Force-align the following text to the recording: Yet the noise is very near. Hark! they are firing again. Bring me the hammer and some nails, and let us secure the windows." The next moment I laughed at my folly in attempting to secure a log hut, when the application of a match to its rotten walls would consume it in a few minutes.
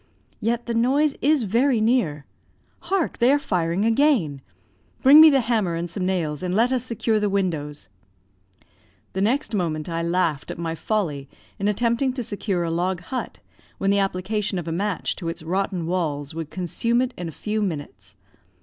Yet 0.39 0.65
the 0.65 0.73
noise 0.73 1.15
is 1.21 1.43
very 1.43 1.79
near. 1.79 2.25
Hark! 2.79 3.19
they 3.19 3.31
are 3.31 3.37
firing 3.37 3.85
again. 3.85 4.41
Bring 5.03 5.21
me 5.21 5.29
the 5.29 5.41
hammer 5.41 5.75
and 5.75 5.87
some 5.87 6.07
nails, 6.07 6.41
and 6.41 6.55
let 6.55 6.71
us 6.71 6.83
secure 6.83 7.19
the 7.19 7.29
windows." 7.29 7.87
The 9.13 9.21
next 9.21 9.53
moment 9.53 9.87
I 9.87 10.01
laughed 10.01 10.49
at 10.49 10.57
my 10.57 10.73
folly 10.73 11.29
in 11.59 11.67
attempting 11.67 12.13
to 12.13 12.23
secure 12.23 12.63
a 12.63 12.71
log 12.71 13.01
hut, 13.01 13.41
when 13.77 13.91
the 13.91 13.99
application 13.99 14.57
of 14.57 14.67
a 14.67 14.71
match 14.71 15.15
to 15.17 15.27
its 15.29 15.43
rotten 15.43 15.85
walls 15.85 16.33
would 16.33 16.49
consume 16.49 16.99
it 17.03 17.13
in 17.15 17.27
a 17.27 17.31
few 17.31 17.61
minutes. 17.61 18.15